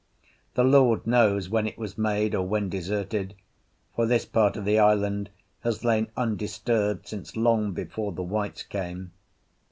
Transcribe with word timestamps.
The 0.55 0.63
Lord 0.63 1.05
knows 1.05 1.47
when 1.47 1.67
it 1.67 1.77
was 1.77 1.95
made 1.95 2.33
or 2.33 2.41
when 2.47 2.69
deserted, 2.69 3.35
for 3.95 4.07
this 4.07 4.25
part 4.25 4.57
of 4.57 4.65
the 4.65 4.79
island 4.79 5.29
has 5.59 5.83
lain 5.85 6.07
undisturbed 6.17 7.07
since 7.07 7.35
long 7.35 7.71
before 7.73 8.11
the 8.11 8.23
whites 8.23 8.63
came. 8.63 9.11